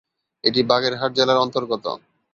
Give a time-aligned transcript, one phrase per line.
[0.43, 1.85] এটি বাগেরহাট জেলার অন্তর্গত।